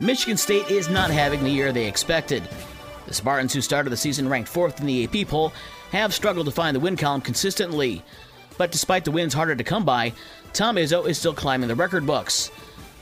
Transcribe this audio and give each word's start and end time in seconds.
Michigan 0.00 0.36
State 0.36 0.68
is 0.72 0.88
not 0.88 1.08
having 1.08 1.44
the 1.44 1.50
year 1.50 1.70
they 1.70 1.86
expected. 1.86 2.42
The 3.06 3.14
Spartans, 3.14 3.52
who 3.52 3.60
started 3.60 3.90
the 3.90 3.96
season 3.96 4.28
ranked 4.28 4.48
fourth 4.48 4.80
in 4.80 4.86
the 4.86 5.04
AP 5.04 5.28
poll, 5.28 5.52
have 5.92 6.12
struggled 6.12 6.46
to 6.46 6.52
find 6.52 6.74
the 6.74 6.80
win 6.80 6.96
column 6.96 7.20
consistently. 7.20 8.02
But 8.58 8.72
despite 8.72 9.04
the 9.04 9.12
wins 9.12 9.34
harder 9.34 9.54
to 9.54 9.62
come 9.62 9.84
by, 9.84 10.12
Tom 10.52 10.76
Izzo 10.76 11.06
is 11.08 11.16
still 11.16 11.32
climbing 11.32 11.68
the 11.68 11.76
record 11.76 12.04
books. 12.04 12.50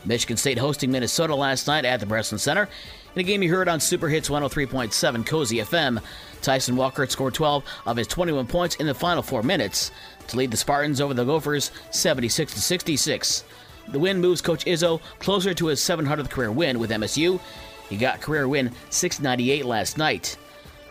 Michigan 0.05 0.37
State 0.37 0.59
hosting 0.59 0.93
Minnesota 0.93 1.35
last 1.35 1.67
night 1.67 1.87
at 1.87 1.99
the 1.99 2.05
Breslin 2.05 2.39
Center. 2.39 2.69
In 3.15 3.21
a 3.21 3.23
game 3.23 3.43
you 3.43 3.49
heard 3.49 3.69
on 3.69 3.81
Super 3.81 4.11
Hits 4.11 4.29
103.7 4.29 5.25
Cozy 5.25 5.59
FM, 5.59 6.03
Tyson 6.43 6.77
Walker 6.77 7.07
scored 7.07 7.33
12 7.33 7.65
of 7.87 7.97
his 7.97 8.07
21 8.07 8.47
points 8.49 8.77
in 8.77 8.87
the 8.87 8.93
final 8.93 9.23
four 9.23 9.43
minutes 9.43 9.93
to 10.29 10.37
lead 10.37 10.51
the 10.51 10.59
Spartans 10.59 11.01
over 11.01 11.15
the 11.15 11.25
Gophers 11.25 11.71
76 11.91 12.53
66. 12.53 13.45
The 13.89 13.99
win 13.99 14.21
moves 14.21 14.41
Coach 14.41 14.65
Izzo 14.65 15.01
closer 15.19 15.55
to 15.55 15.67
his 15.67 15.81
700th 15.81 16.31
career 16.31 16.53
win 16.53 16.79
with 16.79 16.91
MSU. 16.91 17.41
He 17.89 17.97
got 17.97 18.21
career 18.21 18.49
win 18.49 18.71
698 18.91 19.65
last 19.65 19.99
night. 19.99 20.37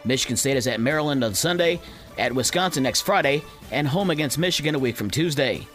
Michigan 0.03 0.37
State 0.37 0.57
is 0.57 0.67
at 0.67 0.79
Maryland 0.79 1.23
on 1.23 1.33
Sunday, 1.33 1.79
at 2.17 2.33
Wisconsin 2.33 2.83
next 2.83 3.01
Friday, 3.01 3.43
and 3.71 3.87
home 3.87 4.09
against 4.09 4.37
Michigan 4.37 4.75
a 4.75 4.79
week 4.79 4.95
from 4.95 5.09
Tuesday. 5.09 5.67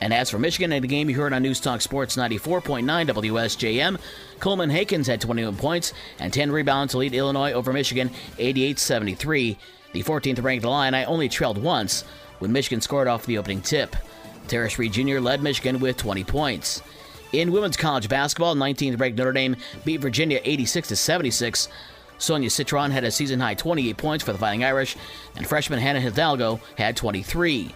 And 0.00 0.14
as 0.14 0.30
for 0.30 0.38
Michigan, 0.38 0.72
in 0.72 0.80
the 0.80 0.88
game 0.88 1.10
you 1.10 1.16
heard 1.16 1.34
on 1.34 1.42
News 1.42 1.60
Talk 1.60 1.82
Sports 1.82 2.16
94.9 2.16 2.84
WSJM, 3.08 4.00
Coleman 4.38 4.70
Hawkins 4.70 5.06
had 5.06 5.20
21 5.20 5.56
points 5.56 5.92
and 6.18 6.32
10 6.32 6.50
rebounds 6.50 6.92
to 6.92 6.98
lead 6.98 7.14
Illinois 7.14 7.52
over 7.52 7.72
Michigan 7.72 8.10
88 8.38 8.78
73. 8.78 9.58
The 9.92 10.02
14th 10.02 10.42
ranked 10.42 10.64
Illini 10.64 11.04
only 11.04 11.28
trailed 11.28 11.58
once 11.58 12.04
when 12.38 12.52
Michigan 12.52 12.80
scored 12.80 13.08
off 13.08 13.26
the 13.26 13.36
opening 13.36 13.60
tip. 13.60 13.94
Tarris 14.50 14.78
Reed 14.78 14.92
Jr. 14.92 15.20
led 15.20 15.42
Michigan 15.42 15.78
with 15.78 15.96
20 15.96 16.24
points. 16.24 16.82
In 17.32 17.52
women's 17.52 17.76
college 17.76 18.08
basketball, 18.08 18.56
19th 18.56 19.00
ranked 19.00 19.16
Notre 19.16 19.32
Dame 19.32 19.56
beat 19.84 19.98
Virginia 19.98 20.40
86 20.42 20.88
76. 20.88 21.68
Sonia 22.18 22.50
Citron 22.50 22.90
had 22.90 23.04
a 23.04 23.10
season 23.10 23.40
high 23.40 23.54
28 23.54 23.96
points 23.96 24.24
for 24.24 24.32
the 24.32 24.38
Fighting 24.38 24.64
Irish, 24.64 24.96
and 25.36 25.46
freshman 25.46 25.78
Hannah 25.78 26.00
Hidalgo 26.00 26.60
had 26.76 26.96
23. 26.96 27.74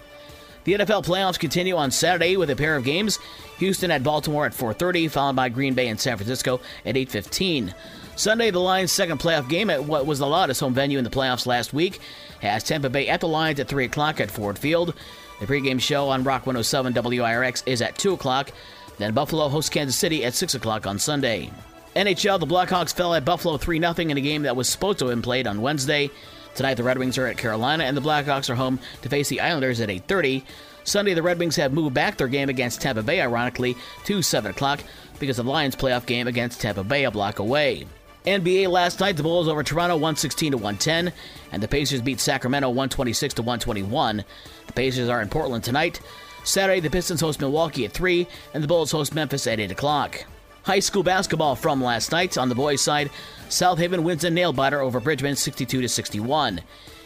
The 0.64 0.72
NFL 0.74 1.04
playoffs 1.04 1.38
continue 1.38 1.76
on 1.76 1.90
Saturday 1.90 2.36
with 2.36 2.50
a 2.50 2.56
pair 2.56 2.74
of 2.74 2.84
games. 2.84 3.18
Houston 3.58 3.90
at 3.90 4.02
Baltimore 4.02 4.46
at 4.46 4.54
4:30, 4.54 5.08
followed 5.08 5.36
by 5.36 5.48
Green 5.50 5.74
Bay 5.74 5.88
and 5.88 6.00
San 6.00 6.16
Francisco 6.16 6.60
at 6.84 6.96
8:15. 6.96 7.74
Sunday, 8.16 8.50
the 8.50 8.60
Lions' 8.60 8.92
second 8.92 9.18
playoff 9.18 9.48
game 9.48 9.70
at 9.70 9.84
what 9.84 10.06
was 10.06 10.20
the 10.20 10.26
loudest 10.26 10.60
home 10.60 10.72
venue 10.72 10.98
in 10.98 11.04
the 11.04 11.10
playoffs 11.10 11.46
last 11.46 11.72
week 11.72 12.00
has 12.40 12.62
Tampa 12.62 12.88
Bay 12.88 13.08
at 13.08 13.20
the 13.20 13.28
Lions 13.28 13.58
at 13.58 13.68
3 13.68 13.86
o'clock 13.86 14.20
at 14.20 14.30
Ford 14.30 14.58
Field. 14.58 14.94
The 15.40 15.46
pregame 15.46 15.80
show 15.80 16.08
on 16.08 16.22
Rock 16.22 16.46
107 16.46 16.92
WIRX 16.94 17.64
is 17.66 17.82
at 17.82 17.98
2 17.98 18.12
o'clock. 18.12 18.50
Then 18.98 19.14
Buffalo 19.14 19.48
hosts 19.48 19.70
Kansas 19.70 19.96
City 19.96 20.24
at 20.24 20.34
6 20.34 20.54
o'clock 20.54 20.86
on 20.86 20.98
Sunday. 20.98 21.50
NHL, 21.96 22.38
the 22.38 22.46
Blackhawks 22.46 22.94
fell 22.94 23.14
at 23.14 23.24
Buffalo 23.24 23.56
3 23.56 23.80
0 23.80 23.94
in 23.96 24.16
a 24.16 24.20
game 24.20 24.42
that 24.42 24.56
was 24.56 24.68
supposed 24.68 25.00
to 25.00 25.06
have 25.06 25.12
been 25.12 25.22
played 25.22 25.46
on 25.46 25.60
Wednesday. 25.60 26.10
Tonight, 26.54 26.74
the 26.74 26.84
Red 26.84 26.98
Wings 26.98 27.18
are 27.18 27.26
at 27.26 27.36
Carolina, 27.36 27.84
and 27.84 27.96
the 27.96 28.00
Blackhawks 28.00 28.48
are 28.48 28.54
home 28.54 28.78
to 29.02 29.08
face 29.08 29.28
the 29.28 29.40
Islanders 29.40 29.80
at 29.80 29.90
8:30. 29.90 30.44
Sunday, 30.84 31.14
the 31.14 31.22
Red 31.22 31.38
Wings 31.38 31.56
have 31.56 31.72
moved 31.72 31.94
back 31.94 32.16
their 32.16 32.28
game 32.28 32.48
against 32.48 32.80
Tampa 32.80 33.02
Bay, 33.02 33.20
ironically, 33.20 33.76
to 34.04 34.22
7 34.22 34.50
o'clock 34.50 34.80
because 35.18 35.36
the 35.36 35.44
Lions' 35.44 35.74
playoff 35.74 36.06
game 36.06 36.28
against 36.28 36.60
Tampa 36.60 36.84
Bay 36.84 37.04
a 37.04 37.10
block 37.10 37.38
away. 37.38 37.86
NBA 38.24 38.70
last 38.70 39.00
night, 39.00 39.18
the 39.18 39.22
Bulls 39.22 39.48
over 39.48 39.62
Toronto 39.62 39.96
116 39.96 40.52
to 40.52 40.56
110, 40.56 41.12
and 41.52 41.62
the 41.62 41.68
Pacers 41.68 42.00
beat 42.00 42.20
Sacramento 42.20 42.68
126 42.68 43.34
to 43.34 43.42
121. 43.42 44.24
The 44.66 44.72
Pacers 44.72 45.10
are 45.10 45.20
in 45.20 45.28
Portland 45.28 45.62
tonight. 45.62 46.00
Saturday, 46.42 46.80
the 46.80 46.88
Pistons 46.88 47.20
host 47.20 47.40
Milwaukee 47.40 47.84
at 47.84 47.92
3, 47.92 48.26
and 48.54 48.62
the 48.62 48.66
Bulls 48.66 48.92
host 48.92 49.14
Memphis 49.14 49.46
at 49.46 49.60
8 49.60 49.72
o'clock. 49.72 50.24
High 50.62 50.80
school 50.80 51.02
basketball 51.02 51.54
from 51.54 51.84
last 51.84 52.12
night. 52.12 52.38
On 52.38 52.48
the 52.48 52.54
boys' 52.54 52.80
side, 52.80 53.10
South 53.50 53.78
Haven 53.78 54.04
wins 54.04 54.24
a 54.24 54.30
nail 54.30 54.54
biter 54.54 54.80
over 54.80 55.00
Bridgman 55.00 55.36
62 55.36 55.82
to 55.82 55.88
61. 55.88 56.62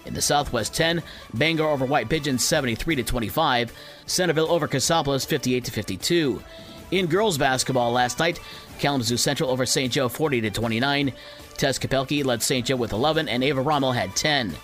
In 0.07 0.15
the 0.15 0.23
Southwest 0.23 0.73
10, 0.77 1.03
Bangor 1.35 1.67
over 1.67 1.85
White 1.85 2.09
Pigeons 2.09 2.45
73 2.45 2.95
to 2.95 3.03
25. 3.03 3.73
Centerville 4.07 4.53
over 4.53 4.69
Cassopolis 4.69 5.25
58 5.25 5.65
to 5.65 5.73
52. 5.73 6.43
In 6.91 7.07
girls 7.07 7.37
basketball 7.37 7.93
last 7.93 8.19
night, 8.19 8.41
Kalamazoo 8.79 9.17
Central 9.19 9.51
over 9.51 9.67
St. 9.67 9.93
Joe 9.93 10.09
40 10.09 10.43
to 10.43 10.51
29. 10.51 11.13
Tess 11.57 11.79
Kapelke 11.79 12.25
led 12.25 12.43
St. 12.43 12.67
Joe 12.67 12.77
with 12.77 12.93
11, 12.93 13.29
and 13.29 13.45
Ava 13.45 13.61
Rommel 13.61 13.93
had 13.93 14.17
10. 14.17 14.55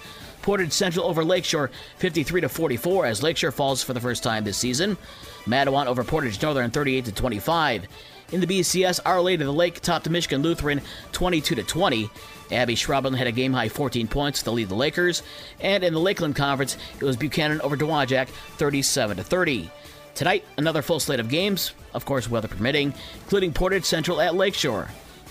Portage 0.41 0.73
Central 0.73 1.07
over 1.07 1.25
Lakeshore 1.25 1.71
53 1.99 2.43
to 2.43 2.49
44 2.49 3.07
as 3.07 3.23
Lakeshore 3.23 3.51
falls 3.51 3.83
for 3.83 3.95
the 3.95 4.01
first 4.01 4.23
time 4.23 4.45
this 4.45 4.59
season. 4.59 4.97
Mattawan 5.45 5.87
over 5.87 6.05
Portage 6.05 6.41
Northern 6.41 6.71
38 6.71 7.07
to 7.07 7.13
25. 7.13 7.89
In 8.33 8.41
the 8.41 8.47
BCS, 8.47 9.01
Our 9.05 9.21
Lady 9.21 9.43
of 9.43 9.47
the 9.47 9.53
Lake 9.53 9.81
topped 9.81 10.09
Michigan 10.09 10.43
Lutheran 10.43 10.81
22 11.13 11.55
to 11.57 11.63
20. 11.63 12.11
Abby 12.53 12.75
Schraubin 12.75 13.15
had 13.15 13.27
a 13.27 13.33
game 13.33 13.53
high 13.53 13.69
14 13.69 14.07
points 14.07 14.43
to 14.43 14.51
lead 14.51 14.69
the 14.69 14.75
Lakers, 14.75 15.23
and 15.61 15.85
in 15.85 15.93
the 15.95 16.01
Lakeland 16.01 16.37
Conference, 16.37 16.77
it 17.01 17.05
was 17.05 17.17
Buchanan 17.17 17.61
over 17.61 17.77
Dowagiac 17.77 18.29
37 18.29 19.19
to 19.19 19.25
30. 19.25 19.71
Tonight, 20.15 20.45
another 20.59 20.81
full 20.81 21.01
slate 21.01 21.21
of 21.21 21.29
games, 21.29 21.73
of 21.93 22.05
course, 22.05 22.31
weather 22.31 22.49
permitting, 22.49 22.95
including 23.23 23.53
Portage 23.53 23.85
Central 23.85 24.21
at 24.21 24.35
Lakeshore. 24.37 24.89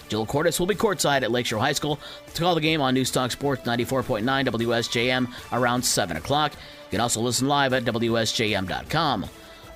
Jill 0.09 0.25
Cordes 0.25 0.59
will 0.59 0.67
be 0.67 0.75
courtside 0.75 1.23
at 1.23 1.31
Lakeshore 1.31 1.59
High 1.59 1.71
School 1.71 1.99
to 2.33 2.41
call 2.41 2.53
the 2.53 2.61
game 2.61 2.81
on 2.81 2.93
Newstalk 2.93 3.31
Sports 3.31 3.63
94.9 3.63 4.23
WSJM 4.47 5.27
around 5.53 5.81
7 5.83 6.17
o'clock. 6.17 6.51
You 6.53 6.91
can 6.91 6.99
also 6.99 7.21
listen 7.21 7.47
live 7.47 7.73
at 7.73 7.85
WSJM.com. 7.85 9.25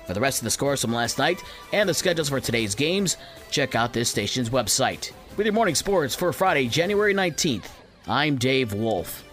For 0.06 0.14
the 0.14 0.20
rest 0.20 0.40
of 0.40 0.44
the 0.44 0.50
scores 0.50 0.80
from 0.80 0.92
last 0.92 1.18
night 1.18 1.42
and 1.72 1.88
the 1.88 1.94
schedules 1.94 2.28
for 2.28 2.40
today's 2.40 2.74
games, 2.74 3.16
check 3.50 3.74
out 3.74 3.92
this 3.92 4.10
station's 4.10 4.50
website. 4.50 5.12
With 5.36 5.46
your 5.46 5.54
morning 5.54 5.74
sports 5.74 6.14
for 6.14 6.32
Friday, 6.32 6.68
January 6.68 7.14
19th, 7.14 7.66
I'm 8.06 8.36
Dave 8.36 8.72
Wolf. 8.72 9.27